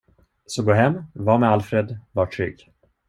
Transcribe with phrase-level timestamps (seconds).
[0.47, 2.59] Så gå hem, var med Alfred, var trygg.